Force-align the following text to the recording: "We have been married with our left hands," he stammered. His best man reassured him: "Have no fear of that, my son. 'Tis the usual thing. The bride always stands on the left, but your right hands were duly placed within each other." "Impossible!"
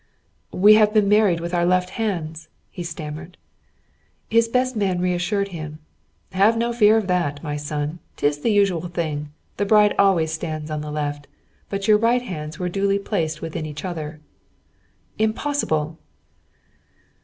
"We 0.55 0.73
have 0.73 0.95
been 0.95 1.07
married 1.07 1.39
with 1.39 1.53
our 1.53 1.63
left 1.63 1.91
hands," 1.91 2.47
he 2.71 2.81
stammered. 2.83 3.37
His 4.31 4.47
best 4.47 4.75
man 4.75 4.99
reassured 4.99 5.49
him: 5.49 5.77
"Have 6.31 6.57
no 6.57 6.73
fear 6.73 6.97
of 6.97 7.05
that, 7.05 7.43
my 7.43 7.55
son. 7.55 7.99
'Tis 8.17 8.39
the 8.39 8.49
usual 8.51 8.87
thing. 8.87 9.29
The 9.57 9.65
bride 9.67 9.93
always 9.99 10.31
stands 10.33 10.71
on 10.71 10.81
the 10.81 10.89
left, 10.91 11.27
but 11.69 11.87
your 11.87 11.99
right 11.99 12.23
hands 12.23 12.57
were 12.57 12.67
duly 12.67 12.97
placed 12.97 13.43
within 13.43 13.67
each 13.67 13.85
other." 13.85 14.19
"Impossible!" 15.19 15.99